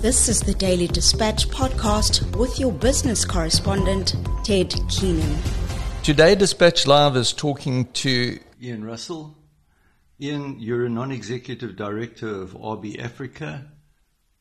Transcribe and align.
This 0.00 0.28
is 0.28 0.38
the 0.38 0.54
Daily 0.54 0.86
Dispatch 0.86 1.48
podcast 1.48 2.36
with 2.36 2.60
your 2.60 2.70
business 2.70 3.24
correspondent, 3.24 4.14
Ted 4.44 4.72
Keenan. 4.88 5.36
Today, 6.04 6.36
Dispatch 6.36 6.86
Live 6.86 7.16
is 7.16 7.32
talking 7.32 7.86
to 7.94 8.38
Ian 8.62 8.84
Russell. 8.84 9.36
Ian, 10.20 10.60
you're 10.60 10.86
a 10.86 10.88
non 10.88 11.10
executive 11.10 11.74
director 11.74 12.28
of 12.28 12.52
RB 12.52 13.02
Africa. 13.02 13.72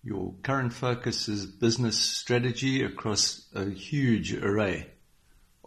Your 0.03 0.35
current 0.43 0.73
focus 0.73 1.27
is 1.27 1.47
business 1.47 1.99
strategy 1.99 2.83
across 2.83 3.47
a 3.55 3.67
huge 3.67 4.35
array 4.35 4.91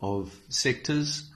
of 0.00 0.32
sectors. 0.48 1.28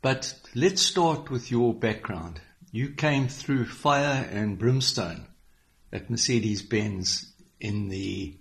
But 0.00 0.32
let's 0.54 0.80
start 0.80 1.28
with 1.30 1.50
your 1.50 1.74
background. 1.74 2.40
You 2.72 2.94
came 2.94 3.28
through 3.28 3.66
fire 3.66 4.26
and 4.32 4.58
brimstone 4.58 5.26
at 5.92 6.10
Mercedes 6.10 6.62
Benz 6.62 7.32
in 7.60 7.88
the 7.88 8.36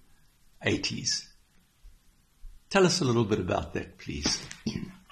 80s. 0.66 1.28
Tell 2.70 2.86
us 2.86 3.02
a 3.02 3.06
little 3.06 3.26
bit 3.26 3.40
about 3.40 3.74
that, 3.74 3.98
please. 3.98 4.46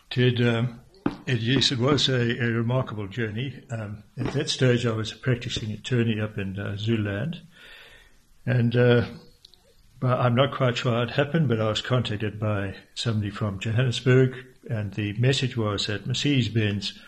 Ted, 0.10 0.42
um, 0.42 0.82
it, 1.26 1.40
yes, 1.40 1.72
it 1.72 1.80
was 1.80 2.10
a, 2.10 2.38
a 2.40 2.52
remarkable 2.52 3.08
journey. 3.08 3.64
Um, 3.70 4.04
at 4.18 4.34
that 4.34 4.50
stage, 4.50 4.86
I 4.86 4.92
was 4.92 5.12
a 5.12 5.18
practicing 5.18 5.72
attorney 5.72 6.20
up 6.20 6.38
in 6.38 6.60
uh, 6.60 6.76
Zululand. 6.78 7.42
And 8.46 8.76
uh, 8.76 9.06
I'm 10.02 10.36
not 10.36 10.54
quite 10.54 10.78
sure 10.78 10.92
how 10.92 11.04
it 11.04 11.12
happened, 11.12 11.48
but 11.48 11.62
I 11.62 11.70
was 11.70 11.82
contacted 11.82 12.40
by 12.40 12.76
somebody 12.94 13.30
from 13.30 13.60
Johannesburg, 13.60 14.36
and 14.70 14.94
the 14.94 15.14
message 15.14 15.56
was 15.56 15.88
that 15.88 16.06
Mercedes 16.06 16.50
Benz 16.50 17.00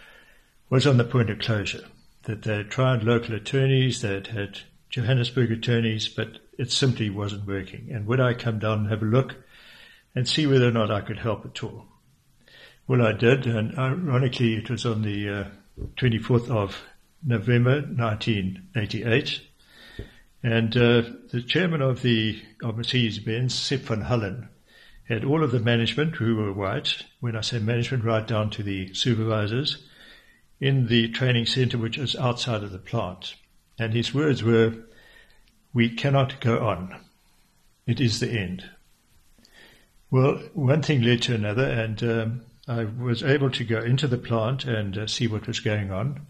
was 0.70 0.88
on 0.88 0.98
the 0.98 1.04
point 1.04 1.30
of 1.30 1.40
closure, 1.40 1.86
that 2.24 2.44
they 2.44 2.58
had 2.58 2.72
tried 2.72 3.04
local 3.04 3.36
attorneys, 3.36 4.02
that 4.02 4.28
had 4.28 4.60
Johannesburg 4.96 5.52
attorneys, 5.52 6.08
but 6.08 6.40
it 6.58 6.72
simply 6.72 7.10
wasn't 7.10 7.46
working. 7.46 7.90
And 7.92 8.08
would 8.08 8.22
I 8.22 8.34
come 8.34 8.60
down 8.60 8.80
and 8.80 8.90
have 8.90 9.02
a 9.02 9.06
look 9.06 9.36
and 10.16 10.26
see 10.26 10.48
whether 10.48 10.70
or 10.70 10.72
not 10.72 10.90
I 10.90 11.02
could 11.02 11.20
help 11.20 11.46
at 11.46 11.62
all? 11.62 11.88
Well, 12.88 13.06
I 13.06 13.12
did, 13.12 13.46
and 13.46 13.78
ironically, 13.78 14.56
it 14.56 14.70
was 14.70 14.86
on 14.86 15.02
the 15.02 15.30
uh, 15.30 15.44
24th 15.98 16.50
of 16.50 16.82
November 17.22 17.82
1988. 17.82 19.42
And 20.42 20.78
uh, 20.78 21.02
the 21.30 21.44
chairman 21.46 21.82
of 21.82 22.02
the 22.02 22.42
of 22.64 22.78
Mercedes-Benz, 22.78 23.54
Sepp 23.54 23.82
van 23.82 24.04
Hullen, 24.04 24.48
had 25.10 25.26
all 25.26 25.44
of 25.44 25.52
the 25.52 25.60
management 25.60 26.16
who 26.16 26.38
were 26.38 26.54
white, 26.54 27.04
when 27.20 27.36
I 27.36 27.42
say 27.42 27.60
management, 27.60 28.06
right 28.06 28.26
down 28.26 28.50
to 28.52 28.64
the 28.64 28.94
supervisors, 28.94 29.86
in 30.62 30.88
the 30.88 31.10
training 31.10 31.48
center, 31.48 31.78
which 31.78 31.98
is 31.98 32.16
outside 32.16 32.64
of 32.64 32.72
the 32.72 32.80
plant. 32.80 33.36
And 33.78 33.94
his 33.94 34.14
words 34.14 34.44
were, 34.44 34.74
We 35.74 35.90
cannot 35.90 36.40
go 36.40 36.66
on. 36.66 36.96
It 37.86 38.00
is 38.00 38.20
the 38.20 38.32
end. 38.32 38.70
Well, 40.10 40.36
one 40.54 40.82
thing 40.82 41.02
led 41.02 41.22
to 41.24 41.36
another, 41.36 41.66
and 41.66 42.04
um, 42.04 42.42
I 42.68 42.86
was 42.86 43.22
able 43.22 43.50
to 43.52 43.64
go 43.64 43.80
into 43.80 44.08
the 44.08 44.18
plant 44.18 44.66
and 44.66 44.98
uh, 44.98 45.08
see 45.08 45.28
what 45.28 45.48
was 45.48 45.60
going 45.60 45.92
on. 45.92 46.26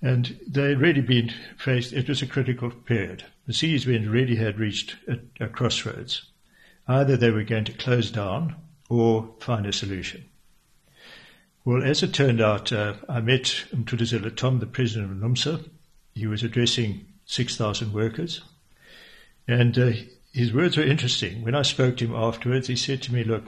And 0.00 0.38
they 0.46 0.68
had 0.68 0.80
really 0.80 1.00
been 1.00 1.32
faced, 1.56 1.92
it 1.92 2.08
was 2.08 2.22
a 2.22 2.26
critical 2.26 2.70
period. 2.70 3.24
The 3.46 3.52
seas 3.52 3.86
really 3.86 4.36
had 4.36 4.58
reached 4.58 4.96
a, 5.08 5.44
a 5.44 5.48
crossroads. 5.48 6.22
Either 6.86 7.16
they 7.16 7.30
were 7.30 7.42
going 7.42 7.64
to 7.64 7.72
close 7.72 8.10
down 8.10 8.54
or 8.88 9.34
find 9.40 9.66
a 9.66 9.72
solution. 9.72 10.24
Well, 11.64 11.82
as 11.82 12.02
it 12.02 12.14
turned 12.14 12.40
out, 12.40 12.72
uh, 12.72 12.94
I 13.08 13.20
met 13.20 13.64
Mthuthuzeli 13.74 14.36
Tom, 14.36 14.60
the 14.60 14.66
president 14.66 15.10
of 15.10 15.18
NUMSA, 15.18 15.68
he 16.18 16.26
was 16.26 16.42
addressing 16.42 17.06
6,000 17.26 17.92
workers. 17.92 18.42
And 19.46 19.78
uh, 19.78 19.92
his 20.32 20.52
words 20.52 20.76
were 20.76 20.82
interesting. 20.82 21.42
When 21.42 21.54
I 21.54 21.62
spoke 21.62 21.96
to 21.96 22.06
him 22.06 22.14
afterwards, 22.14 22.68
he 22.68 22.76
said 22.76 23.02
to 23.02 23.14
me, 23.14 23.24
Look, 23.24 23.44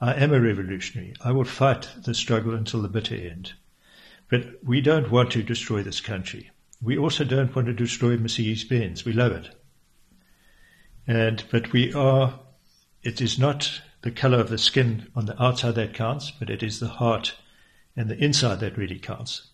I 0.00 0.14
am 0.14 0.32
a 0.32 0.40
revolutionary. 0.40 1.14
I 1.24 1.32
will 1.32 1.44
fight 1.44 1.88
the 2.04 2.14
struggle 2.14 2.54
until 2.54 2.82
the 2.82 2.88
bitter 2.88 3.14
end. 3.14 3.52
But 4.28 4.64
we 4.64 4.80
don't 4.80 5.10
want 5.10 5.30
to 5.32 5.42
destroy 5.42 5.82
this 5.82 6.00
country. 6.00 6.50
We 6.80 6.98
also 6.98 7.24
don't 7.24 7.54
want 7.54 7.66
to 7.66 7.72
destroy 7.72 8.16
Mercedes 8.16 8.64
Benz. 8.64 9.04
We 9.04 9.12
love 9.12 9.32
it. 9.32 9.50
And, 11.06 11.44
but 11.50 11.72
we 11.72 11.92
are, 11.92 12.40
it 13.02 13.20
is 13.20 13.38
not 13.38 13.80
the 14.02 14.10
color 14.10 14.40
of 14.40 14.50
the 14.50 14.58
skin 14.58 15.06
on 15.14 15.26
the 15.26 15.40
outside 15.40 15.76
that 15.76 15.94
counts, 15.94 16.32
but 16.32 16.50
it 16.50 16.62
is 16.62 16.80
the 16.80 16.88
heart 16.88 17.36
and 17.96 18.08
the 18.08 18.22
inside 18.22 18.60
that 18.60 18.76
really 18.76 18.98
counts. 18.98 19.51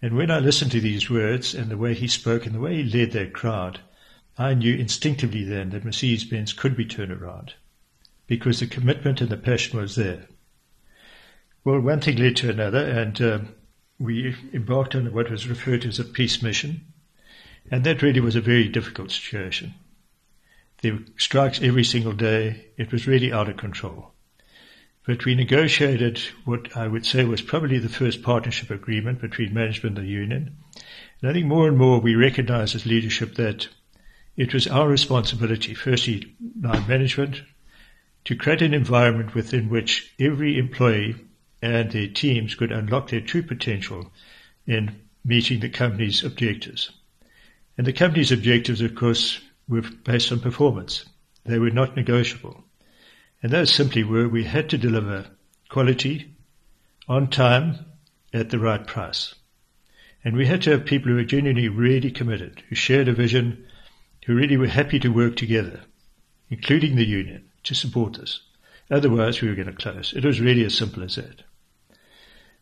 And 0.00 0.16
when 0.16 0.30
I 0.30 0.38
listened 0.38 0.70
to 0.72 0.80
these 0.80 1.10
words 1.10 1.54
and 1.54 1.70
the 1.70 1.76
way 1.76 1.94
he 1.94 2.06
spoke 2.06 2.46
and 2.46 2.54
the 2.54 2.60
way 2.60 2.82
he 2.82 2.98
led 2.98 3.12
that 3.12 3.32
crowd, 3.32 3.80
I 4.36 4.54
knew 4.54 4.74
instinctively 4.74 5.42
then 5.42 5.70
that 5.70 5.84
Mercedes-Benz 5.84 6.52
could 6.52 6.76
be 6.76 6.84
turned 6.84 7.10
around 7.10 7.54
because 8.28 8.60
the 8.60 8.66
commitment 8.66 9.20
and 9.20 9.30
the 9.30 9.36
passion 9.36 9.80
was 9.80 9.96
there. 9.96 10.26
Well, 11.64 11.80
one 11.80 12.00
thing 12.00 12.16
led 12.18 12.36
to 12.36 12.50
another, 12.50 12.84
and 12.84 13.20
um, 13.20 13.48
we 13.98 14.36
embarked 14.52 14.94
on 14.94 15.12
what 15.12 15.30
was 15.30 15.48
referred 15.48 15.82
to 15.82 15.88
as 15.88 15.98
a 15.98 16.04
peace 16.04 16.42
mission, 16.42 16.92
and 17.70 17.84
that 17.84 18.02
really 18.02 18.20
was 18.20 18.36
a 18.36 18.40
very 18.40 18.68
difficult 18.68 19.10
situation. 19.10 19.74
There 20.82 20.94
were 20.94 21.04
strikes 21.16 21.60
every 21.60 21.84
single 21.84 22.12
day. 22.12 22.66
It 22.76 22.92
was 22.92 23.08
really 23.08 23.32
out 23.32 23.48
of 23.48 23.56
control. 23.56 24.12
But 25.08 25.24
we 25.24 25.34
negotiated 25.34 26.18
what 26.44 26.76
I 26.76 26.86
would 26.86 27.06
say 27.06 27.24
was 27.24 27.40
probably 27.40 27.78
the 27.78 27.88
first 27.88 28.22
partnership 28.22 28.68
agreement 28.68 29.22
between 29.22 29.54
management 29.54 29.96
and 29.96 30.06
the 30.06 30.10
union. 30.10 30.58
And 31.22 31.30
I 31.30 31.32
think 31.32 31.46
more 31.46 31.66
and 31.66 31.78
more 31.78 31.98
we 31.98 32.14
recognize 32.14 32.74
as 32.74 32.84
leadership 32.84 33.36
that 33.36 33.68
it 34.36 34.52
was 34.52 34.66
our 34.66 34.86
responsibility, 34.86 35.72
firstly, 35.72 36.36
line 36.60 36.86
management, 36.86 37.40
to 38.26 38.36
create 38.36 38.60
an 38.60 38.74
environment 38.74 39.34
within 39.34 39.70
which 39.70 40.12
every 40.20 40.58
employee 40.58 41.16
and 41.62 41.90
their 41.90 42.08
teams 42.08 42.54
could 42.54 42.70
unlock 42.70 43.08
their 43.08 43.22
true 43.22 43.42
potential 43.42 44.12
in 44.66 44.94
meeting 45.24 45.60
the 45.60 45.70
company's 45.70 46.22
objectives. 46.22 46.90
And 47.78 47.86
the 47.86 47.94
company's 47.94 48.30
objectives, 48.30 48.82
of 48.82 48.94
course, 48.94 49.40
were 49.70 49.84
based 50.04 50.32
on 50.32 50.40
performance. 50.40 51.06
They 51.46 51.58
were 51.58 51.70
not 51.70 51.96
negotiable. 51.96 52.62
And 53.42 53.52
those 53.52 53.72
simply 53.72 54.02
were 54.02 54.28
we 54.28 54.44
had 54.44 54.70
to 54.70 54.78
deliver 54.78 55.26
quality 55.68 56.34
on 57.08 57.28
time 57.28 57.86
at 58.32 58.50
the 58.50 58.58
right 58.58 58.86
price. 58.86 59.34
And 60.24 60.36
we 60.36 60.46
had 60.46 60.62
to 60.62 60.70
have 60.70 60.84
people 60.84 61.10
who 61.10 61.16
were 61.16 61.24
genuinely 61.24 61.68
really 61.68 62.10
committed, 62.10 62.62
who 62.68 62.74
shared 62.74 63.08
a 63.08 63.12
vision, 63.12 63.66
who 64.26 64.34
really 64.34 64.56
were 64.56 64.66
happy 64.66 64.98
to 65.00 65.08
work 65.08 65.36
together, 65.36 65.80
including 66.50 66.96
the 66.96 67.06
union, 67.06 67.48
to 67.64 67.74
support 67.74 68.18
us. 68.18 68.40
Otherwise, 68.90 69.40
we 69.40 69.48
were 69.48 69.54
going 69.54 69.68
to 69.68 69.72
close. 69.72 70.12
It 70.14 70.24
was 70.24 70.40
really 70.40 70.64
as 70.64 70.74
simple 70.76 71.02
as 71.02 71.16
that. 71.16 71.42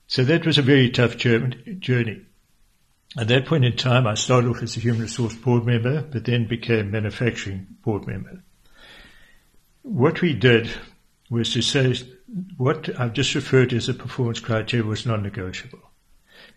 So 0.07 0.25
that 0.25 0.45
was 0.47 0.59
a 0.59 0.63
very 0.63 0.91
tough 0.91 1.17
journey. 1.17 2.21
At 3.19 3.29
that 3.29 3.47
point 3.47 3.65
in 3.65 3.77
time, 3.77 4.07
I 4.07 4.15
started 4.15 4.51
off 4.51 4.63
as 4.63 4.77
a 4.77 4.81
human 4.81 5.03
resource 5.03 5.35
board 5.35 5.65
member, 5.65 6.03
but 6.03 6.25
then 6.25 6.47
became 6.47 6.91
manufacturing 6.91 7.67
board 7.83 8.07
member. 8.07 8.43
What 9.87 10.21
we 10.21 10.35
did 10.35 10.69
was 11.31 11.53
to 11.53 11.63
say 11.63 11.95
what 12.57 12.91
I've 12.99 13.13
just 13.13 13.37
referred 13.37 13.71
to 13.71 13.77
as 13.77 13.89
a 13.89 13.95
performance 13.95 14.41
criteria 14.41 14.85
was 14.85 15.07
non-negotiable. 15.07 15.79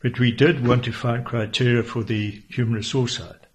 But 0.01 0.17
we 0.17 0.31
did 0.31 0.65
want 0.65 0.85
to 0.85 0.91
find 0.91 1.23
criteria 1.23 1.83
for 1.83 2.03
the 2.03 2.41
human 2.49 2.73
resource 2.73 3.17
side 3.17 3.45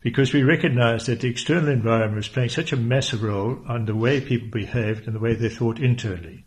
because 0.00 0.32
we 0.32 0.44
recognized 0.44 1.06
that 1.06 1.22
the 1.22 1.28
external 1.28 1.70
environment 1.70 2.18
was 2.18 2.28
playing 2.28 2.50
such 2.50 2.72
a 2.72 2.76
massive 2.76 3.24
role 3.24 3.58
on 3.66 3.86
the 3.86 3.96
way 3.96 4.20
people 4.20 4.48
behaved 4.48 5.08
and 5.08 5.16
the 5.16 5.20
way 5.20 5.34
they 5.34 5.48
thought 5.48 5.80
internally. 5.80 6.44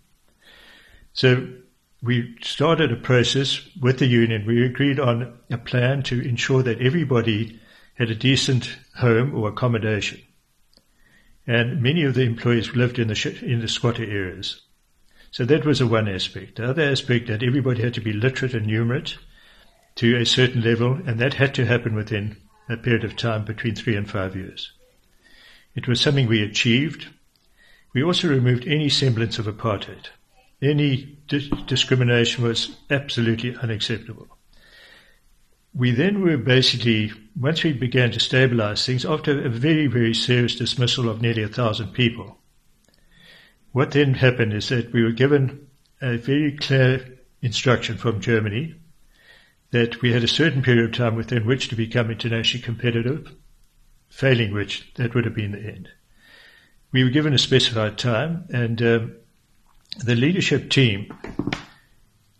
So 1.12 1.50
we 2.02 2.38
started 2.42 2.94
a 2.94 2.96
process 2.96 3.60
with 3.82 4.00
the 4.00 4.08
union. 4.08 4.46
We 4.46 4.66
agreed 4.66 5.02
on 5.02 5.38
a 5.52 5.58
plan 5.58 6.02
to 6.04 6.22
ensure 6.22 6.64
that 6.64 6.80
everybody 6.80 7.60
had 7.96 8.10
a 8.10 8.16
decent 8.16 8.78
home 8.96 9.36
or 9.36 9.50
accommodation 9.50 10.22
and 11.48 11.82
many 11.82 12.04
of 12.04 12.14
the 12.14 12.24
employees 12.24 12.76
lived 12.76 13.00
in 13.00 13.08
the 13.08 13.40
in 13.42 13.62
the 13.62 13.68
squatter 13.68 14.04
areas. 14.04 14.62
So 15.32 15.46
that 15.46 15.66
was 15.66 15.82
a 15.82 15.88
one 15.88 16.08
aspect. 16.08 16.58
The 16.58 16.70
other 16.70 16.84
aspect 16.84 17.28
that 17.28 17.44
everybody 17.44 17.82
had 17.82 17.94
to 17.96 18.02
be 18.02 18.14
literate 18.14 18.54
and 18.54 18.68
numerate 18.68 19.18
to 19.96 20.18
a 20.18 20.26
certain 20.26 20.62
level, 20.62 21.00
and 21.06 21.20
that 21.20 21.36
had 21.36 21.56
to 21.56 21.66
happen 21.66 21.96
within 21.96 22.38
a 22.70 22.78
period 22.78 23.04
of 23.04 23.16
time 23.16 23.46
between 23.46 23.76
three 23.76 23.96
and 23.96 24.10
five 24.10 24.36
years. 24.36 24.72
It 25.74 25.88
was 25.88 26.02
something 26.02 26.28
we 26.28 26.44
achieved. 26.44 27.08
We 27.94 28.04
also 28.04 28.28
removed 28.28 28.68
any 28.68 28.90
semblance 28.90 29.40
of 29.40 29.46
apartheid. 29.46 30.08
Any 30.62 31.18
di- 31.28 31.50
discrimination 31.66 32.44
was 32.44 32.76
absolutely 32.90 33.56
unacceptable 33.56 34.37
we 35.78 35.92
then 35.92 36.22
were 36.22 36.38
basically, 36.38 37.12
once 37.40 37.64
we 37.64 37.72
began 37.72 38.12
to 38.12 38.20
stabilize 38.20 38.84
things, 38.84 39.06
after 39.06 39.46
a 39.46 39.50
very, 39.50 39.86
very 39.86 40.14
serious 40.14 40.56
dismissal 40.56 41.08
of 41.08 41.22
nearly 41.22 41.44
a 41.44 41.48
thousand 41.48 41.94
people, 41.94 42.38
what 43.74 43.92
then 43.92 44.16
happened 44.16 44.54
is 44.54 44.70
that 44.70 44.92
we 44.92 45.04
were 45.04 45.12
given 45.12 45.68
a 46.02 46.18
very 46.18 46.58
clear 46.58 47.20
instruction 47.44 47.98
from 47.98 48.22
Germany 48.22 48.74
that 49.70 50.02
we 50.02 50.14
had 50.14 50.24
a 50.24 50.28
certain 50.28 50.64
period 50.64 50.86
of 50.86 50.92
time 50.94 51.16
within 51.16 51.46
which 51.46 51.68
to 51.68 51.76
become 51.76 52.10
internationally 52.10 52.64
competitive. 52.64 53.32
failing 54.10 54.54
which 54.54 54.92
that 54.96 55.14
would 55.14 55.26
have 55.26 55.36
been 55.36 55.52
the 55.52 55.60
end. 55.60 55.90
We 56.92 57.04
were 57.04 57.10
given 57.10 57.34
a 57.34 57.38
specified 57.38 57.98
time, 57.98 58.46
and 58.50 58.82
um, 58.82 59.16
the 60.04 60.16
leadership 60.16 60.70
team 60.70 61.14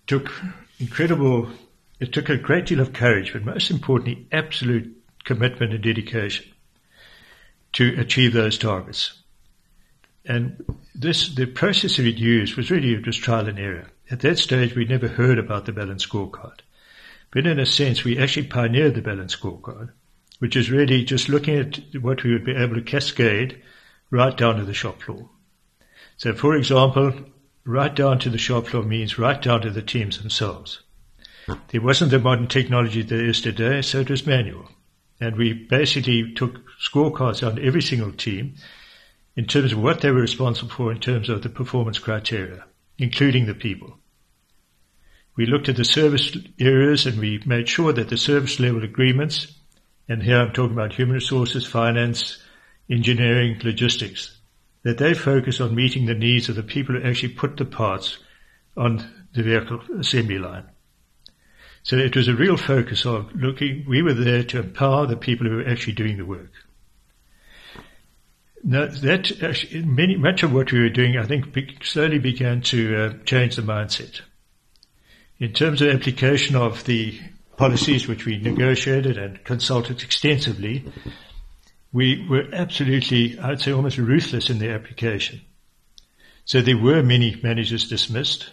took 0.08 0.32
incredible, 0.80 1.50
it 2.00 2.14
took 2.14 2.30
a 2.30 2.38
great 2.38 2.66
deal 2.66 2.80
of 2.80 2.94
courage, 2.94 3.34
but 3.34 3.44
most 3.44 3.72
importantly, 3.72 4.28
absolute 4.32 4.96
commitment 5.24 5.74
and 5.74 5.84
dedication 5.84 6.46
to 7.74 8.00
achieve 8.00 8.34
those 8.34 8.58
targets. 8.58 9.14
And 10.26 10.64
this, 10.94 11.34
the 11.34 11.46
process 11.46 11.98
that 11.98 12.06
it 12.06 12.18
used 12.18 12.56
was 12.56 12.72
really 12.72 12.96
just 13.02 13.22
trial 13.22 13.48
and 13.48 13.60
error. 13.60 13.88
At 14.10 14.22
that 14.22 14.38
stage, 14.38 14.76
we 14.76 14.86
never 14.86 15.08
heard 15.08 15.40
about 15.40 15.66
the 15.66 15.72
balanced 15.72 16.10
scorecard. 16.10 16.60
But 17.32 17.48
in 17.48 17.60
a 17.60 17.66
sense, 17.66 18.04
we 18.04 18.18
actually 18.18 18.48
pioneered 18.48 18.96
the 18.96 19.02
balanced 19.02 19.40
scorecard, 19.40 19.92
which 20.40 20.56
is 20.56 20.72
really 20.72 21.04
just 21.04 21.30
looking 21.30 21.58
at 21.58 21.80
what 22.02 22.24
we 22.24 22.32
would 22.32 22.46
be 22.46 22.56
able 22.56 22.76
to 22.76 22.82
cascade 22.82 23.62
right 24.12 24.36
down 24.36 24.58
to 24.58 24.66
the 24.66 24.74
shop 24.74 25.02
floor. 25.02 25.30
So, 26.18 26.34
for 26.34 26.56
example, 26.56 27.14
right 27.66 27.94
down 27.94 28.20
to 28.20 28.30
the 28.30 28.38
shop 28.38 28.68
floor 28.68 28.84
means 28.84 29.20
right 29.20 29.42
down 29.42 29.62
to 29.62 29.72
the 29.72 29.82
teams 29.82 30.20
themselves. 30.20 30.82
There 31.70 31.82
wasn't 31.82 32.12
the 32.12 32.20
modern 32.20 32.48
technology 32.48 33.02
there 33.02 33.26
is 33.26 33.42
today, 33.42 33.82
so 33.82 34.00
it 34.00 34.10
was 34.10 34.26
manual. 34.26 34.70
And 35.20 35.36
we 35.36 35.54
basically 35.54 36.34
took 36.34 36.62
scorecards 36.80 37.46
on 37.46 37.64
every 37.64 37.82
single 37.82 38.12
team 38.12 38.56
in 39.36 39.46
terms 39.46 39.74
of 39.74 39.82
what 39.82 40.02
they 40.02 40.12
were 40.12 40.22
responsible 40.22 40.70
for 40.70 40.92
in 40.92 41.00
terms 41.00 41.30
of 41.30 41.44
the 41.44 41.50
performance 41.50 42.00
criteria, 42.00 42.66
including 42.98 43.46
the 43.46 43.56
people. 43.56 43.98
We 45.36 45.46
looked 45.46 45.70
at 45.70 45.76
the 45.76 45.86
service 45.86 46.36
areas 46.60 47.06
and 47.06 47.20
we 47.20 47.42
made 47.46 47.70
sure 47.70 47.94
that 47.94 48.10
the 48.10 48.18
service 48.18 48.60
level 48.60 48.84
agreements, 48.84 49.56
and 50.10 50.24
here 50.24 50.40
I'm 50.40 50.52
talking 50.52 50.74
about 50.74 50.94
human 50.94 51.16
resources, 51.16 51.66
finance, 51.66 52.40
engineering, 52.90 53.60
logistics, 53.64 54.38
that 54.84 54.98
they 54.98 55.14
focus 55.14 55.62
on 55.62 55.76
meeting 55.76 56.06
the 56.06 56.16
needs 56.16 56.50
of 56.50 56.56
the 56.56 56.64
people 56.64 56.96
who 56.96 57.04
actually 57.04 57.34
put 57.34 57.58
the 57.58 57.66
parts 57.66 58.18
on 58.76 59.08
the 59.34 59.44
vehicle 59.44 59.82
assembly 60.00 60.40
line. 60.40 60.66
So 61.88 61.96
it 61.96 62.18
was 62.18 62.28
a 62.28 62.36
real 62.36 62.58
focus 62.58 63.06
of 63.06 63.34
looking, 63.34 63.86
we 63.88 64.02
were 64.02 64.14
there 64.14 64.44
to 64.44 64.60
empower 64.60 65.08
the 65.08 65.16
people 65.16 65.48
who 65.48 65.56
were 65.56 65.70
actually 65.70 65.94
doing 65.94 66.18
the 66.18 66.26
work. 66.26 66.52
Now 68.62 68.88
that 68.88 69.42
actually, 69.42 69.84
many, 69.84 70.18
much 70.18 70.44
of 70.44 70.52
what 70.52 70.70
we 70.74 70.82
were 70.82 70.90
doing, 70.90 71.18
I 71.18 71.24
think, 71.24 71.86
slowly 71.86 72.20
began 72.20 72.60
to 72.64 72.98
uh, 72.98 73.14
change 73.24 73.56
the 73.56 73.62
mindset. 73.62 74.20
In 75.40 75.54
terms 75.54 75.82
of 75.82 75.88
application 75.88 76.58
of 76.58 76.84
the 76.84 77.22
policies 77.56 78.06
which 78.06 78.26
we 78.26 78.38
negotiated 78.38 79.18
and 79.18 79.42
consulted 79.46 80.04
extensively, 80.04 80.92
we 81.94 82.28
were 82.28 82.50
absolutely, 82.52 83.40
I'd 83.40 83.62
say 83.62 83.72
almost 83.72 83.98
ruthless 83.98 84.50
in 84.50 84.60
the 84.60 84.72
application. 84.72 85.40
So 86.44 86.60
there 86.60 86.78
were 86.78 87.02
many 87.02 87.40
managers 87.42 87.88
dismissed. 87.88 88.50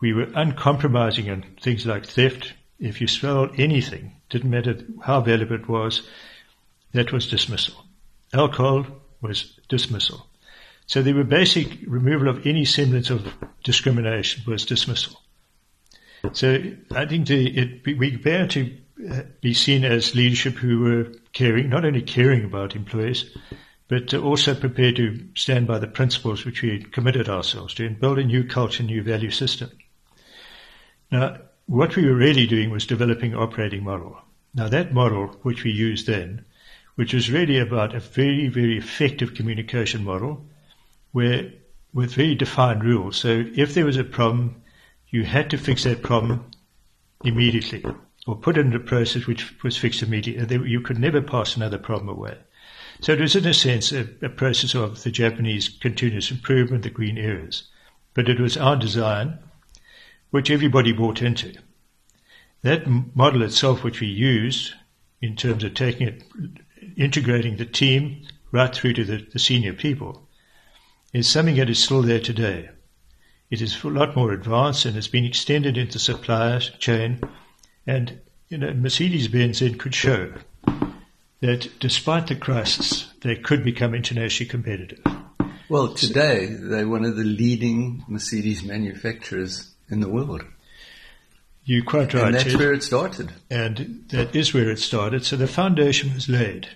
We 0.00 0.12
were 0.12 0.28
uncompromising 0.34 1.30
on 1.30 1.44
things 1.60 1.84
like 1.84 2.06
theft. 2.06 2.52
If 2.78 3.00
you 3.00 3.08
stole 3.08 3.48
anything, 3.56 4.12
didn't 4.30 4.50
matter 4.50 4.78
how 5.02 5.20
valuable 5.20 5.56
it 5.56 5.68
was, 5.68 6.02
that 6.92 7.12
was 7.12 7.28
dismissal. 7.28 7.84
Alcohol 8.32 8.86
was 9.20 9.58
dismissal. 9.68 10.26
So 10.86 11.02
there 11.02 11.14
were 11.14 11.24
basic 11.24 11.80
removal 11.86 12.28
of 12.28 12.46
any 12.46 12.64
semblance 12.64 13.10
of 13.10 13.26
discrimination 13.64 14.44
was 14.46 14.64
dismissal. 14.64 15.20
So 16.32 16.62
I 16.92 17.06
think 17.06 17.26
the, 17.26 17.58
it, 17.58 17.98
we 17.98 18.16
bear 18.16 18.46
to 18.48 18.76
uh, 19.10 19.22
be 19.40 19.54
seen 19.54 19.84
as 19.84 20.14
leadership 20.14 20.54
who 20.54 20.80
were 20.80 21.12
caring, 21.32 21.68
not 21.68 21.84
only 21.84 22.02
caring 22.02 22.44
about 22.44 22.74
employees, 22.74 23.36
but 23.88 24.12
also 24.14 24.54
prepared 24.54 24.96
to 24.96 25.28
stand 25.34 25.66
by 25.66 25.78
the 25.78 25.86
principles 25.86 26.44
which 26.44 26.62
we 26.62 26.82
committed 26.82 27.28
ourselves 27.28 27.74
to 27.74 27.86
and 27.86 28.00
build 28.00 28.18
a 28.18 28.24
new 28.24 28.44
culture, 28.44 28.82
new 28.82 29.02
value 29.02 29.30
system. 29.30 29.70
Now, 31.10 31.38
what 31.66 31.96
we 31.96 32.06
were 32.06 32.14
really 32.14 32.46
doing 32.46 32.70
was 32.70 32.86
developing 32.86 33.34
operating 33.34 33.84
model. 33.84 34.18
Now, 34.54 34.68
that 34.68 34.92
model, 34.92 35.28
which 35.42 35.64
we 35.64 35.70
used 35.70 36.06
then, 36.06 36.44
which 36.94 37.14
was 37.14 37.30
really 37.30 37.58
about 37.58 37.94
a 37.94 38.00
very, 38.00 38.48
very 38.48 38.76
effective 38.76 39.34
communication 39.34 40.04
model, 40.04 40.44
where 41.12 41.52
with 41.92 42.14
very 42.14 42.34
defined 42.34 42.84
rules. 42.84 43.16
So, 43.16 43.44
if 43.54 43.74
there 43.74 43.86
was 43.86 43.96
a 43.96 44.04
problem, 44.04 44.62
you 45.08 45.24
had 45.24 45.50
to 45.50 45.58
fix 45.58 45.84
that 45.84 46.02
problem 46.02 46.50
immediately 47.24 47.84
or 48.26 48.36
put 48.36 48.58
it 48.58 48.66
into 48.66 48.76
a 48.76 48.80
process 48.80 49.26
which 49.26 49.62
was 49.62 49.76
fixed 49.76 50.02
immediately. 50.02 50.68
You 50.68 50.80
could 50.80 50.98
never 50.98 51.22
pass 51.22 51.56
another 51.56 51.78
problem 51.78 52.08
away. 52.08 52.36
So 53.00 53.12
it 53.12 53.20
was, 53.20 53.36
in 53.36 53.46
a 53.46 53.54
sense, 53.54 53.92
a, 53.92 54.08
a 54.22 54.28
process 54.28 54.74
of 54.74 55.02
the 55.02 55.10
Japanese 55.10 55.68
continuous 55.68 56.30
improvement, 56.30 56.82
the 56.82 56.90
green 56.90 57.16
areas. 57.16 57.64
But 58.12 58.28
it 58.28 58.40
was 58.40 58.56
our 58.56 58.76
design, 58.76 59.38
which 60.30 60.50
everybody 60.50 60.92
bought 60.92 61.22
into. 61.22 61.54
That 62.62 62.86
model 62.86 63.42
itself, 63.42 63.84
which 63.84 64.00
we 64.00 64.08
used 64.08 64.74
in 65.20 65.36
terms 65.36 65.64
of 65.64 65.74
taking 65.74 66.08
it, 66.08 66.22
integrating 66.96 67.56
the 67.56 67.64
team 67.64 68.26
right 68.50 68.74
through 68.74 68.94
to 68.94 69.04
the, 69.04 69.26
the 69.32 69.38
senior 69.38 69.72
people, 69.72 70.28
is 71.12 71.28
something 71.28 71.56
that 71.56 71.70
is 71.70 71.82
still 71.82 72.02
there 72.02 72.20
today. 72.20 72.68
It 73.50 73.62
is 73.62 73.82
a 73.82 73.88
lot 73.88 74.16
more 74.16 74.32
advanced 74.32 74.84
and 74.84 74.94
has 74.94 75.08
been 75.08 75.24
extended 75.24 75.78
into 75.78 75.98
supply 75.98 76.58
chain 76.78 77.20
and 77.86 78.20
you 78.48 78.58
know, 78.58 78.72
Mercedes-Benz 78.72 79.60
then 79.60 79.76
could 79.76 79.94
show 79.94 80.32
that 81.40 81.70
despite 81.80 82.26
the 82.26 82.36
crisis, 82.36 83.12
they 83.22 83.36
could 83.36 83.62
become 83.62 83.94
internationally 83.94 84.48
competitive. 84.48 85.00
Well, 85.68 85.94
today 85.94 86.46
they're 86.46 86.88
one 86.88 87.04
of 87.04 87.16
the 87.16 87.24
leading 87.24 88.04
Mercedes 88.08 88.62
manufacturers 88.62 89.74
in 89.90 90.00
the 90.00 90.08
world. 90.08 90.44
You're 91.64 91.84
quite 91.84 92.14
right. 92.14 92.26
And 92.26 92.34
that's 92.34 92.56
where 92.56 92.72
it 92.72 92.82
started. 92.82 93.32
And 93.50 94.04
that 94.08 94.34
is 94.34 94.54
where 94.54 94.70
it 94.70 94.78
started. 94.78 95.24
So 95.24 95.36
the 95.36 95.46
foundation 95.46 96.14
was 96.14 96.28
laid. 96.28 96.68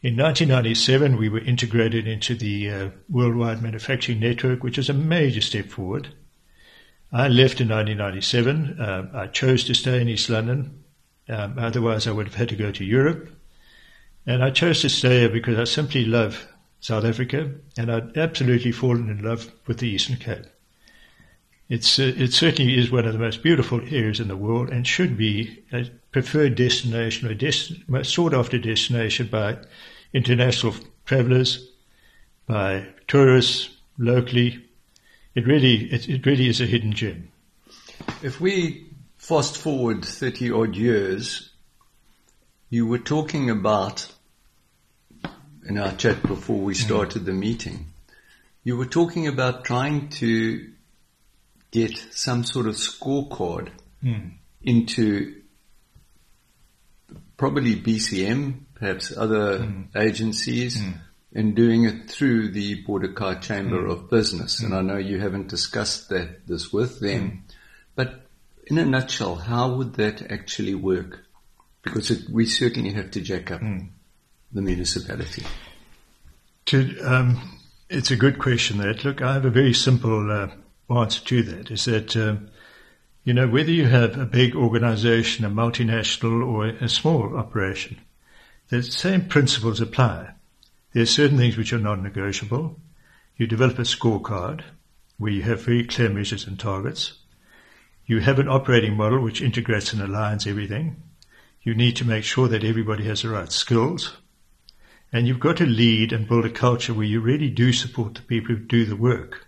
In 0.00 0.16
1997, 0.16 1.16
we 1.16 1.28
were 1.28 1.40
integrated 1.40 2.06
into 2.06 2.34
the 2.34 2.70
uh, 2.70 2.90
worldwide 3.08 3.62
manufacturing 3.62 4.20
network, 4.20 4.62
which 4.62 4.76
was 4.76 4.88
a 4.88 4.94
major 4.94 5.40
step 5.40 5.66
forward. 5.66 6.08
I 7.12 7.28
left 7.28 7.60
in 7.60 7.68
1997. 7.68 8.80
Uh, 8.80 9.10
I 9.12 9.26
chose 9.26 9.64
to 9.64 9.74
stay 9.74 10.00
in 10.00 10.08
East 10.08 10.30
London. 10.30 10.82
Um, 11.28 11.56
otherwise, 11.58 12.06
I 12.06 12.12
would 12.12 12.26
have 12.26 12.34
had 12.34 12.48
to 12.48 12.56
go 12.56 12.72
to 12.72 12.84
Europe. 12.84 13.28
And 14.26 14.42
I 14.42 14.50
chose 14.50 14.80
to 14.82 14.88
stay 14.88 15.20
here 15.20 15.28
because 15.28 15.58
I 15.58 15.64
simply 15.64 16.04
love 16.04 16.46
South 16.80 17.04
Africa 17.04 17.50
and 17.76 17.90
I'd 17.90 18.16
absolutely 18.16 18.72
fallen 18.72 19.08
in 19.08 19.22
love 19.22 19.52
with 19.66 19.78
the 19.78 19.88
Eastern 19.88 20.16
Cape. 20.16 20.46
It's, 21.72 21.98
uh, 21.98 22.12
it 22.18 22.34
certainly 22.34 22.78
is 22.78 22.90
one 22.90 23.06
of 23.06 23.14
the 23.14 23.18
most 23.18 23.42
beautiful 23.42 23.80
areas 23.80 24.20
in 24.20 24.28
the 24.28 24.36
world 24.36 24.68
and 24.68 24.86
should 24.86 25.16
be 25.16 25.62
a 25.72 25.86
preferred 26.10 26.54
destination 26.54 27.26
or 27.26 27.32
dest- 27.32 27.72
sought 28.02 28.34
after 28.34 28.58
destination 28.58 29.28
by 29.28 29.56
international 30.12 30.74
travelers, 31.06 31.66
by 32.46 32.88
tourists 33.08 33.70
locally, 33.96 34.62
it 35.34 35.46
really, 35.46 35.90
it, 35.90 36.10
it 36.10 36.26
really 36.26 36.46
is 36.46 36.60
a 36.60 36.66
hidden 36.66 36.92
gem. 36.92 37.28
If 38.22 38.38
we 38.38 38.88
fast 39.16 39.56
forward 39.56 40.04
30 40.04 40.52
odd 40.52 40.76
years, 40.76 41.52
you 42.68 42.86
were 42.86 42.98
talking 42.98 43.48
about, 43.48 44.12
in 45.66 45.78
our 45.78 45.92
chat 45.92 46.22
before 46.22 46.58
we 46.58 46.74
mm. 46.74 46.84
started 46.84 47.24
the 47.24 47.32
meeting, 47.32 47.86
you 48.62 48.76
were 48.76 48.84
talking 48.84 49.26
about 49.26 49.64
trying 49.64 50.10
to 50.10 50.68
get 51.72 51.96
some 52.12 52.44
sort 52.44 52.66
of 52.66 52.76
scorecard 52.76 53.70
mm. 54.04 54.32
into 54.62 55.42
probably 57.36 57.74
BCM, 57.74 58.60
perhaps 58.74 59.16
other 59.16 59.58
mm. 59.58 59.96
agencies, 59.96 60.80
mm 60.80 60.94
and 61.34 61.56
doing 61.56 61.84
it 61.84 62.10
through 62.10 62.50
the 62.50 62.82
Border 62.82 63.12
Kei 63.12 63.36
Chamber 63.40 63.86
mm. 63.86 63.90
of 63.90 64.10
Business. 64.10 64.60
Mm. 64.60 64.66
And 64.66 64.74
I 64.74 64.80
know 64.82 64.98
you 64.98 65.20
haven't 65.20 65.48
discussed 65.48 66.08
that 66.10 66.46
this 66.46 66.72
with 66.72 67.00
them, 67.00 67.30
mm. 67.30 67.54
but 67.94 68.26
in 68.66 68.78
a 68.78 68.84
nutshell, 68.84 69.36
how 69.36 69.74
would 69.74 69.94
that 69.94 70.30
actually 70.30 70.74
work? 70.74 71.24
Because 71.82 72.10
it, 72.10 72.28
we 72.30 72.46
certainly 72.46 72.92
have 72.92 73.10
to 73.12 73.20
jack 73.20 73.50
up 73.50 73.60
mm. 73.60 73.88
the 74.52 74.62
municipality. 74.62 75.44
To, 76.66 77.00
um, 77.00 77.58
it's 77.88 78.10
a 78.10 78.16
good 78.16 78.38
question. 78.38 78.78
That 78.78 79.04
look, 79.04 79.22
I 79.22 79.34
have 79.34 79.44
a 79.44 79.50
very 79.50 79.74
simple 79.74 80.30
uh, 80.30 80.48
answer 80.98 81.24
to 81.24 81.42
that. 81.42 81.70
Is 81.70 81.84
that 81.86 82.16
um, 82.16 82.50
you 83.24 83.32
know 83.34 83.48
whether 83.48 83.70
you 83.70 83.86
have 83.86 84.18
a 84.18 84.26
big 84.26 84.54
organization, 84.56 85.44
a 85.44 85.50
multinational, 85.50 86.46
or 86.46 86.66
a 86.66 86.88
small 86.88 87.36
operation, 87.36 88.00
the 88.68 88.82
same 88.82 89.26
principles 89.26 89.80
apply. 89.80 90.34
There 90.92 91.02
are 91.02 91.06
certain 91.06 91.38
things 91.38 91.56
which 91.56 91.72
are 91.72 91.78
non-negotiable. 91.78 92.80
You 93.36 93.46
develop 93.46 93.78
a 93.78 93.82
scorecard 93.82 94.62
where 95.18 95.32
you 95.32 95.42
have 95.42 95.64
very 95.64 95.84
clear 95.84 96.10
measures 96.10 96.46
and 96.46 96.58
targets. 96.58 97.14
You 98.06 98.20
have 98.20 98.38
an 98.38 98.48
operating 98.48 98.96
model 98.96 99.20
which 99.20 99.40
integrates 99.40 99.92
and 99.92 100.02
aligns 100.02 100.46
everything. 100.46 101.02
You 101.62 101.74
need 101.74 101.96
to 101.96 102.04
make 102.04 102.24
sure 102.24 102.48
that 102.48 102.64
everybody 102.64 103.04
has 103.04 103.22
the 103.22 103.28
right 103.28 103.50
skills. 103.50 104.16
And 105.12 105.28
you've 105.28 105.40
got 105.40 105.58
to 105.58 105.66
lead 105.66 106.12
and 106.12 106.26
build 106.26 106.44
a 106.44 106.50
culture 106.50 106.92
where 106.92 107.06
you 107.06 107.20
really 107.20 107.50
do 107.50 107.72
support 107.72 108.14
the 108.14 108.22
people 108.22 108.56
who 108.56 108.64
do 108.64 108.84
the 108.84 108.96
work 108.96 109.46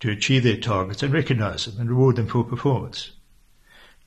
to 0.00 0.10
achieve 0.10 0.44
their 0.44 0.56
targets 0.56 1.02
and 1.02 1.12
recognize 1.12 1.64
them 1.64 1.80
and 1.80 1.90
reward 1.90 2.16
them 2.16 2.28
for 2.28 2.44
performance. 2.44 3.12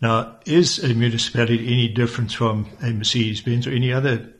Now, 0.02 0.38
is 0.46 0.80
a 0.84 0.94
municipality 0.94 1.68
any 1.68 1.88
different 1.88 2.32
from 2.32 2.68
a 2.82 2.92
Mercedes-Benz 2.92 3.68
or 3.68 3.72
any 3.72 3.94
other 3.94 4.34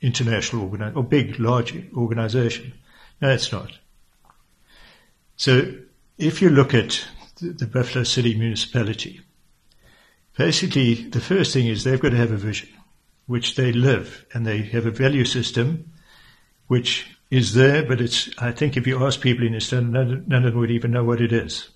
international 0.00 0.62
organization 0.62 0.96
or 0.96 1.04
big, 1.04 1.38
large 1.38 1.74
organization? 1.94 2.72
No, 3.20 3.30
it's 3.30 3.52
not. 3.52 3.72
So 5.36 5.74
if 6.18 6.40
you 6.40 6.50
look 6.50 6.72
at 6.72 7.06
the 7.40 7.66
Buffalo 7.66 8.04
City 8.04 8.34
municipality, 8.34 9.20
basically 10.36 10.94
the 10.94 11.20
first 11.20 11.52
thing 11.52 11.66
is 11.66 11.84
they've 11.84 12.00
got 12.00 12.10
to 12.10 12.16
have 12.16 12.32
a 12.32 12.36
vision, 12.36 12.68
which 13.26 13.56
they 13.56 13.72
live, 13.72 14.24
and 14.32 14.46
they 14.46 14.62
have 14.62 14.86
a 14.86 14.90
value 14.90 15.24
system 15.24 15.92
which 16.68 17.06
is 17.32 17.54
there, 17.54 17.82
but 17.82 17.98
it's, 17.98 18.28
I 18.36 18.52
think 18.52 18.76
if 18.76 18.86
you 18.86 19.02
ask 19.02 19.18
people 19.22 19.46
in 19.46 19.54
Estonia, 19.54 19.88
none, 19.88 20.24
none 20.26 20.44
of 20.44 20.52
them 20.52 20.60
would 20.60 20.70
even 20.70 20.90
know 20.90 21.02
what 21.02 21.22
it 21.22 21.32
is. 21.32 21.70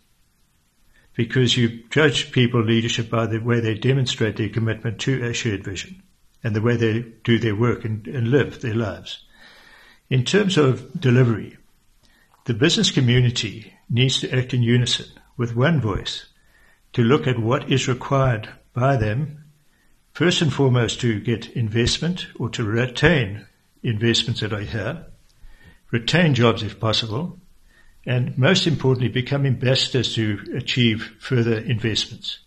Because 1.15 1.57
you 1.57 1.83
judge 1.89 2.31
people 2.31 2.63
leadership 2.63 3.09
by 3.09 3.25
the 3.25 3.39
way 3.39 3.61
they 3.61 3.73
demonstrate 3.73 4.37
their 4.37 4.51
commitment 4.51 5.01
to 5.01 5.25
a 5.25 5.33
shared 5.33 5.65
vision 5.65 6.03
and 6.45 6.55
the 6.55 6.61
way 6.61 6.77
they 6.77 7.07
do 7.25 7.39
their 7.39 7.57
work 7.57 7.87
and, 7.87 8.07
and 8.07 8.29
live 8.29 8.61
their 8.61 8.75
lives. 8.75 9.25
In 10.11 10.27
terms 10.27 10.59
of 10.59 11.01
delivery, 11.01 11.57
the 12.45 12.53
business 12.53 12.91
community 12.91 13.73
needs 13.89 14.21
to 14.21 14.37
act 14.37 14.53
in 14.53 14.63
unison 14.63 15.07
with 15.39 15.57
one 15.57 15.81
voice 15.81 16.27
to 16.93 17.03
look 17.03 17.27
at 17.27 17.39
what 17.39 17.73
is 17.73 17.89
required 17.89 18.51
by 18.75 18.97
them, 18.97 19.47
first 20.13 20.43
and 20.43 20.53
foremost 20.53 21.01
to 21.01 21.19
get 21.19 21.49
investment 21.53 22.27
or 22.39 22.51
to 22.51 22.63
retain 22.63 23.47
investments 23.83 24.41
that 24.41 24.53
are 24.53 24.61
here, 24.61 25.07
retain 25.91 26.35
jobs 26.35 26.63
if 26.63 26.81
possible, 26.81 27.39
and 28.07 28.37
most 28.39 28.67
importantly, 28.67 29.09
become 29.09 29.47
ambassadors 29.47 30.15
to 30.15 30.39
achieve 30.55 31.17
further 31.19 31.59
investments. 31.59 32.39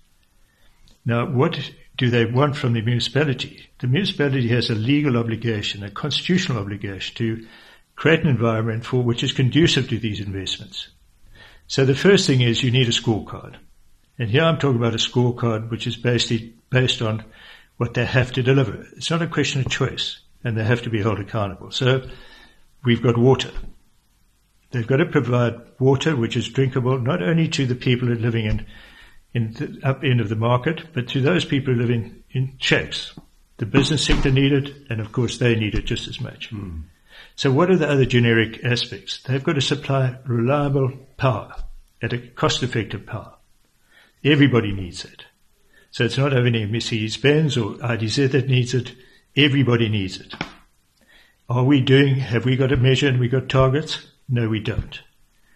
Now, 1.05 1.25
what 1.25 1.71
do 1.97 2.09
they 2.09 2.25
want 2.25 2.55
from 2.55 2.73
the 2.73 2.81
municipality? 2.81 3.69
The 3.79 3.87
municipality 3.87 4.47
has 4.49 4.69
a 4.69 4.75
legal 4.75 5.17
obligation, 5.17 5.83
a 5.83 5.91
constitutional 5.91 6.59
obligation 6.59 7.15
to 7.15 7.47
create 7.95 8.21
an 8.21 8.29
environment 8.29 8.85
for 8.85 9.03
which 9.03 9.23
is 9.23 9.33
conducive 9.33 9.89
to 9.89 9.99
these 9.99 10.21
investments. 10.21 10.89
So 11.67 11.85
the 11.85 11.95
first 11.95 12.25
thing 12.25 12.41
is 12.41 12.63
you 12.63 12.71
need 12.71 12.87
a 12.87 12.91
scorecard. 12.91 13.57
And 14.17 14.29
here 14.29 14.43
I'm 14.43 14.57
talking 14.57 14.77
about 14.77 14.93
a 14.93 14.97
scorecard 14.97 15.69
which 15.69 15.87
is 15.87 15.97
basically 15.97 16.53
based 16.69 17.01
on 17.01 17.25
what 17.77 17.93
they 17.93 18.05
have 18.05 18.31
to 18.33 18.43
deliver. 18.43 18.85
It's 18.95 19.11
not 19.11 19.21
a 19.21 19.27
question 19.27 19.61
of 19.61 19.69
choice 19.69 20.19
and 20.43 20.57
they 20.57 20.63
have 20.63 20.81
to 20.83 20.89
be 20.89 21.01
held 21.01 21.19
accountable. 21.19 21.71
So 21.71 22.07
we've 22.83 23.01
got 23.01 23.17
water. 23.17 23.51
They've 24.71 24.87
got 24.87 24.97
to 24.97 25.05
provide 25.05 25.55
water 25.79 26.15
which 26.15 26.37
is 26.37 26.49
drinkable 26.49 26.99
not 26.99 27.23
only 27.23 27.47
to 27.49 27.65
the 27.65 27.75
people 27.75 28.07
who 28.07 28.13
are 28.13 28.17
living 28.17 28.45
in, 28.45 28.65
in 29.33 29.53
the 29.53 29.79
up 29.83 30.03
end 30.03 30.21
of 30.21 30.29
the 30.29 30.35
market, 30.35 30.93
but 30.93 31.07
to 31.09 31.21
those 31.21 31.45
people 31.45 31.73
who 31.73 31.79
live 31.79 31.89
in, 31.89 32.23
in 32.31 32.53
shacks. 32.59 33.13
The 33.57 33.65
business 33.65 34.05
sector 34.05 34.31
need 34.31 34.53
it, 34.53 34.73
and 34.89 35.01
of 35.01 35.11
course 35.11 35.37
they 35.37 35.55
need 35.55 35.75
it 35.75 35.85
just 35.85 36.07
as 36.07 36.21
much. 36.21 36.49
Mm. 36.51 36.83
So 37.35 37.51
what 37.51 37.69
are 37.69 37.77
the 37.77 37.89
other 37.89 38.05
generic 38.05 38.63
aspects? 38.63 39.21
They've 39.23 39.43
got 39.43 39.53
to 39.53 39.61
supply 39.61 40.17
reliable 40.25 40.91
power 41.17 41.55
at 42.01 42.13
a 42.13 42.19
cost-effective 42.19 43.05
power. 43.05 43.33
Everybody 44.23 44.71
needs 44.71 45.03
it. 45.03 45.25
So 45.91 46.05
it's 46.05 46.17
not 46.17 46.33
only 46.33 46.65
Mercedes-Benz 46.65 47.57
or 47.57 47.73
IDZ 47.75 48.31
that 48.31 48.47
needs 48.47 48.73
it. 48.73 48.93
Everybody 49.35 49.89
needs 49.89 50.19
it. 50.19 50.33
Are 51.49 51.63
we 51.63 51.81
doing, 51.81 52.17
have 52.17 52.45
we 52.45 52.55
got 52.55 52.71
a 52.71 52.77
measure 52.77 53.07
and 53.07 53.19
we 53.19 53.27
got 53.27 53.49
targets? 53.49 54.05
No, 54.29 54.47
we 54.47 54.59
don't. 54.59 55.01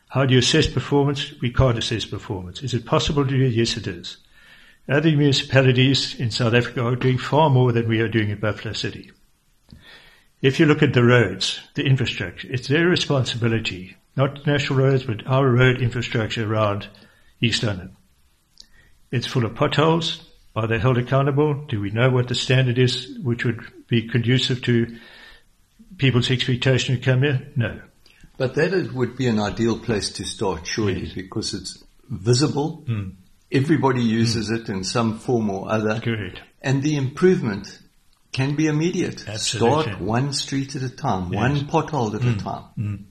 How 0.09 0.25
do 0.25 0.33
you 0.33 0.39
assess 0.39 0.67
performance? 0.67 1.39
We 1.39 1.53
can't 1.53 1.77
assess 1.77 2.03
performance. 2.03 2.63
Is 2.63 2.73
it 2.73 2.87
possible 2.87 3.23
to 3.23 3.29
do 3.29 3.45
it? 3.45 3.53
Yes, 3.53 3.77
it 3.77 3.85
is. 3.85 4.17
Other 4.89 5.11
municipalities 5.11 6.19
in 6.19 6.31
South 6.31 6.55
Africa 6.55 6.83
are 6.83 6.95
doing 6.95 7.19
far 7.19 7.51
more 7.51 7.71
than 7.71 7.87
we 7.87 7.99
are 7.99 8.07
doing 8.07 8.31
in 8.31 8.39
Buffalo 8.39 8.73
City. 8.73 9.11
If 10.41 10.59
you 10.59 10.65
look 10.65 10.81
at 10.81 10.93
the 10.93 11.03
roads, 11.03 11.61
the 11.75 11.85
infrastructure, 11.85 12.47
it's 12.51 12.67
their 12.67 12.87
responsibility, 12.87 13.95
not 14.17 14.47
national 14.47 14.79
roads, 14.79 15.03
but 15.03 15.27
our 15.27 15.47
road 15.47 15.79
infrastructure 15.79 16.51
around 16.51 16.87
East 17.39 17.61
London. 17.61 17.95
It's 19.11 19.27
full 19.27 19.45
of 19.45 19.53
potholes. 19.53 20.27
Are 20.55 20.65
they 20.65 20.79
held 20.79 20.97
accountable? 20.97 21.53
Do 21.67 21.79
we 21.79 21.91
know 21.91 22.09
what 22.09 22.29
the 22.29 22.35
standard 22.35 22.79
is 22.79 23.19
which 23.23 23.45
would 23.45 23.61
be 23.87 24.07
conducive 24.09 24.63
to 24.63 24.97
people's 25.97 26.31
expectation 26.31 26.95
to 26.95 27.01
come 27.01 27.23
here? 27.23 27.47
No. 27.55 27.81
But 28.37 28.55
that 28.55 28.73
is, 28.73 28.91
would 28.91 29.15
be 29.15 29.27
an 29.27 29.39
ideal 29.39 29.77
place 29.77 30.11
to 30.13 30.25
start, 30.25 30.65
surely, 30.65 31.05
yes. 31.05 31.13
because 31.13 31.53
it's 31.53 31.83
visible. 32.09 32.83
Mm. 32.87 33.13
Everybody 33.51 34.01
uses 34.01 34.49
mm. 34.49 34.59
it 34.59 34.69
in 34.69 34.83
some 34.83 35.19
form 35.19 35.49
or 35.49 35.69
other. 35.69 35.99
Correct. 35.99 36.41
And 36.61 36.81
the 36.81 36.95
improvement 36.95 37.79
can 38.31 38.55
be 38.55 38.67
immediate. 38.67 39.27
Absolutely. 39.27 39.83
Start 39.83 40.01
one 40.01 40.33
street 40.33 40.75
at 40.75 40.81
a 40.81 40.89
time, 40.89 41.31
yes. 41.31 41.39
one 41.39 41.67
pothole 41.67 42.15
at 42.15 42.21
mm. 42.21 42.35
a 42.35 42.43
time. 42.43 42.63
Mm. 42.77 43.03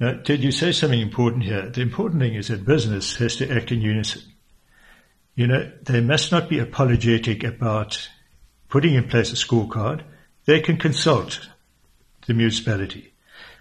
Now, 0.00 0.12
did 0.12 0.44
you 0.44 0.52
say 0.52 0.72
something 0.72 1.00
important 1.00 1.44
here? 1.44 1.68
The 1.70 1.80
important 1.80 2.20
thing 2.20 2.34
is 2.34 2.48
that 2.48 2.64
business 2.64 3.16
has 3.16 3.36
to 3.36 3.50
act 3.50 3.72
in 3.72 3.80
unison. 3.80 4.22
You 5.34 5.46
know, 5.46 5.72
they 5.82 6.00
must 6.00 6.32
not 6.32 6.48
be 6.48 6.58
apologetic 6.58 7.44
about 7.44 8.08
putting 8.68 8.94
in 8.94 9.08
place 9.08 9.32
a 9.32 9.36
scorecard. 9.36 10.02
They 10.44 10.60
can 10.60 10.76
consult 10.76 11.48
the 12.28 12.34
municipality. 12.34 13.12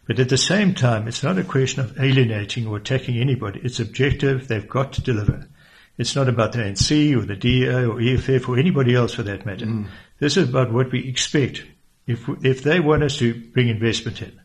But 0.06 0.20
at 0.20 0.30
the 0.30 0.38
same 0.38 0.76
time, 0.76 1.08
it's 1.08 1.24
not 1.24 1.40
a 1.40 1.44
question 1.44 1.82
of 1.82 2.00
alienating 2.00 2.68
or 2.68 2.78
attacking 2.78 3.18
anybody. 3.18 3.60
It's 3.64 3.80
objective. 3.80 4.48
They've 4.48 4.70
got 4.70 4.94
to 4.94 5.02
deliver. 5.02 5.48
It's 5.98 6.16
not 6.16 6.30
about 6.30 6.52
the 6.52 6.60
ANC 6.60 7.16
or 7.18 7.26
the 7.26 7.36
DA 7.36 7.86
or 7.86 8.00
EFF 8.00 8.48
or 8.48 8.60
anybody 8.60 8.94
else 8.94 9.16
for 9.16 9.24
that 9.24 9.46
matter. 9.46 9.66
Mm. 9.66 9.88
This 10.20 10.38
is 10.38 10.48
about 10.48 10.72
what 10.72 10.92
we 10.92 11.08
expect. 11.08 11.66
If, 12.06 12.30
if 12.44 12.64
they 12.64 12.80
want 12.80 13.04
us 13.04 13.18
to 13.18 13.34
bring 13.34 13.68
investment 13.68 14.22
in, 14.22 14.40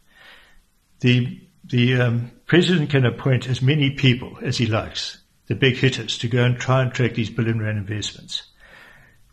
the, 1.01 1.41
the 1.65 2.01
um, 2.01 2.31
president 2.47 2.91
can 2.91 3.05
appoint 3.05 3.49
as 3.49 3.61
many 3.61 3.91
people 3.91 4.39
as 4.43 4.59
he 4.59 4.67
likes 4.67 5.19
the 5.47 5.55
big 5.55 5.77
hitters 5.77 6.19
to 6.19 6.29
go 6.29 6.45
and 6.45 6.59
try 6.59 6.83
and 6.83 6.93
track 6.93 7.15
these 7.15 7.31
billion 7.31 7.61
rand 7.61 7.79
investments. 7.79 8.45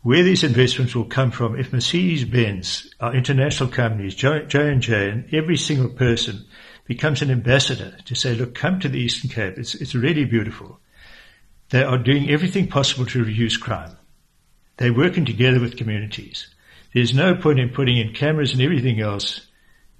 Where 0.02 0.22
these 0.22 0.44
investments 0.44 0.94
will 0.94 1.04
come 1.04 1.30
from, 1.30 1.58
if 1.58 1.72
Mercedes-Benz, 1.72 2.94
our 3.00 3.14
international 3.14 3.68
companies, 3.68 4.14
J&J, 4.14 5.10
and 5.10 5.34
every 5.34 5.58
single 5.58 5.90
person 5.90 6.46
becomes 6.86 7.20
an 7.20 7.30
ambassador 7.30 7.96
to 8.06 8.14
say, 8.14 8.34
look, 8.34 8.54
come 8.54 8.80
to 8.80 8.88
the 8.88 8.98
Eastern 8.98 9.30
Cape. 9.30 9.58
It's, 9.58 9.74
it's 9.74 9.94
really 9.94 10.24
beautiful. 10.24 10.80
They 11.68 11.84
are 11.84 11.98
doing 11.98 12.30
everything 12.30 12.68
possible 12.68 13.04
to 13.06 13.24
reduce 13.24 13.58
crime. 13.58 13.96
They're 14.78 14.94
working 14.94 15.26
together 15.26 15.60
with 15.60 15.76
communities. 15.76 16.48
There's 16.94 17.14
no 17.14 17.34
point 17.34 17.60
in 17.60 17.68
putting 17.68 17.98
in 17.98 18.14
cameras 18.14 18.52
and 18.52 18.62
everything 18.62 19.00
else 19.00 19.46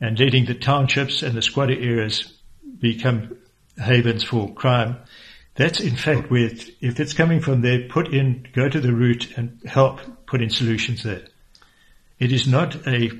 and 0.00 0.18
letting 0.18 0.46
the 0.46 0.54
townships 0.54 1.22
and 1.22 1.36
the 1.36 1.42
squatter 1.42 1.74
areas 1.74 2.32
become 2.78 3.36
havens 3.76 4.24
for 4.24 4.52
crime 4.54 4.96
that's 5.60 5.80
in 5.80 5.96
fact 5.96 6.30
where, 6.30 6.50
if 6.80 7.00
it's 7.00 7.12
coming 7.12 7.40
from 7.40 7.60
there, 7.60 7.88
put 7.88 8.14
in, 8.14 8.46
go 8.54 8.68
to 8.68 8.80
the 8.80 8.92
root 8.92 9.36
and 9.36 9.60
help 9.66 10.00
put 10.26 10.40
in 10.40 10.48
solutions 10.48 11.02
there. 11.02 11.22
It 12.18 12.32
is 12.32 12.46
not 12.46 12.86
a, 12.86 13.10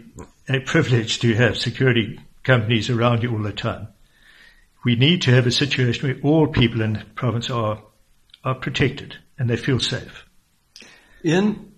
a 0.49 0.61
privilege 0.61 1.19
to 1.21 1.35
have 1.35 1.59
security 1.59 2.19
companies 2.43 2.89
around 2.89 3.23
you 3.23 3.33
all 3.33 3.43
the 3.43 3.53
time. 3.53 3.89
We 4.85 4.97
need 4.97 5.23
to 5.23 5.33
have 5.33 5.47
a 5.47 5.51
situation 5.51 6.09
where 6.09 6.21
all 6.23 6.47
people 6.47 6.81
in 6.81 6.95
the 6.95 7.05
province 7.15 7.51
are, 7.51 7.83
are 8.45 8.55
protected 8.55 9.17
and 9.39 9.51
they 9.51 9.57
feel 9.57 9.79
safe. 9.79 10.25
Ian, 11.25 11.73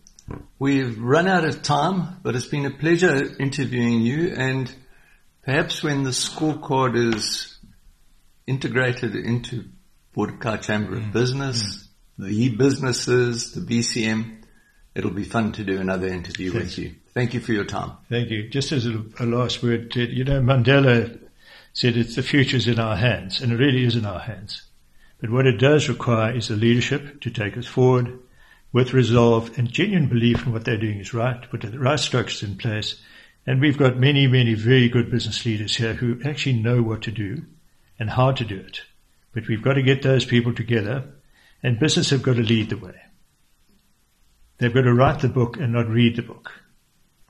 we've 0.59 0.99
run 0.99 1.27
out 1.27 1.45
of 1.45 1.63
time, 1.63 2.21
but 2.23 2.37
it's 2.37 2.47
been 2.47 2.67
a 2.67 2.71
pleasure 2.71 3.37
interviewing 3.41 4.03
you 4.03 4.35
and 4.37 4.73
perhaps 5.45 5.83
when 5.83 6.05
the 6.05 6.11
scorecard 6.11 7.15
is 7.15 7.59
integrated 8.47 9.17
into 9.17 9.65
Kei 10.15 10.57
Chamber 10.59 10.97
of 10.97 11.03
mm. 11.03 11.13
Business, 11.13 11.89
mm. 12.19 12.27
the 12.27 12.49
businesses, 12.51 13.53
the 13.53 13.61
BCM. 13.61 14.39
It'll 14.95 15.11
be 15.11 15.25
fun 15.25 15.53
to 15.53 15.65
do 15.65 15.81
another 15.81 16.07
interview 16.09 16.53
Thanks. 16.53 16.77
with 16.77 16.79
you. 16.79 16.95
Thank 17.15 17.35
you 17.35 17.41
for 17.41 17.53
your 17.53 17.65
time. 17.65 17.93
Thank 18.11 18.31
you. 18.31 18.49
Just 18.49 18.73
as 18.73 18.87
a, 18.87 19.03
a 19.19 19.25
last 19.25 19.63
word, 19.63 19.95
you 19.97 20.25
know, 20.25 20.41
Mandela 20.41 21.19
said 21.73 21.97
it's 21.97 22.17
the 22.17 22.23
future's 22.23 22.69
in 22.69 22.79
our 22.79 22.97
hands, 22.97 23.41
and 23.41 23.53
it 23.53 23.57
really 23.57 23.85
is 23.85 23.97
in 23.97 24.05
our 24.05 24.19
hands. 24.19 24.63
But 25.21 25.31
what 25.31 25.47
it 25.47 25.59
does 25.59 25.89
require 25.89 26.35
is 26.35 26.49
the 26.49 26.57
leadership 26.57 27.21
to 27.23 27.31
take 27.31 27.57
us 27.57 27.67
forward 27.67 28.19
with 28.73 28.93
resolve 28.93 29.57
and 29.59 29.71
genuine 29.71 30.09
belief 30.09 30.45
in 30.45 30.53
what 30.53 30.65
they're 30.65 30.79
doing 30.79 30.99
is 30.99 31.15
right, 31.15 31.49
put 31.51 31.61
the 31.61 31.79
right 31.79 32.01
structures 32.01 32.43
in 32.43 32.57
place. 32.57 33.01
And 33.47 33.61
we've 33.61 33.79
got 33.79 33.99
many, 33.99 34.27
many 34.27 34.55
very 34.55 34.89
good 34.89 35.11
business 35.11 35.45
leaders 35.45 35.77
here 35.77 35.95
who 35.95 36.21
actually 36.25 36.61
know 36.61 36.83
what 36.83 37.03
to 37.03 37.11
do 37.11 37.45
and 37.99 38.11
how 38.11 38.33
to 38.33 38.45
do 38.45 38.57
it. 38.57 38.83
But 39.33 39.49
we've 39.49 39.63
got 39.63 39.75
to 39.75 39.83
get 39.83 40.03
those 40.03 40.25
people 40.25 40.55
together 40.55 41.05
and 41.63 41.79
business 41.79 42.11
have 42.11 42.23
got 42.23 42.37
to 42.37 42.43
lead 42.43 42.71
the 42.71 42.77
way. 42.77 42.95
They've 44.59 44.73
got 44.73 44.83
to 44.83 44.95
write 44.95 45.21
the 45.21 45.29
book 45.29 45.57
and 45.57 45.73
not 45.73 45.89
read 45.89 46.17
the 46.17 46.23
book. 46.23 46.53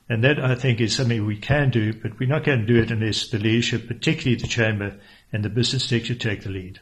And 0.09 0.23
that 0.23 0.39
I 0.39 0.55
think 0.55 0.81
is 0.81 0.95
something 0.95 1.25
we 1.25 1.37
can 1.37 1.69
do, 1.69 1.93
but 1.93 2.19
we're 2.19 2.29
not 2.29 2.43
going 2.43 2.59
to 2.59 2.65
do 2.65 2.81
it 2.81 2.91
unless 2.91 3.29
the 3.29 3.39
leadership, 3.39 3.87
particularly 3.87 4.35
the 4.35 4.47
chamber 4.47 4.99
and 5.31 5.43
the 5.43 5.49
business 5.49 5.85
sector 5.85 6.13
take 6.13 6.43
the 6.43 6.49
lead. 6.49 6.79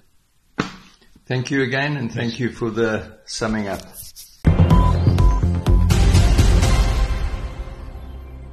Thank 1.25 1.51
you 1.51 1.61
again 1.61 1.97
and 1.97 2.11
thank 2.11 2.39
you 2.39 2.51
for 2.51 2.71
the 2.71 3.19
summing 3.25 3.67
up. 3.67 3.81